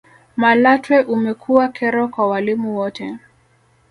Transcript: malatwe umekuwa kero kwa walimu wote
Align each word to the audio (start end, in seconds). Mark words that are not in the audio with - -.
malatwe 0.41 0.97
umekuwa 1.15 1.65
kero 1.75 2.03
kwa 2.13 2.23
walimu 2.31 2.69
wote 2.77 3.05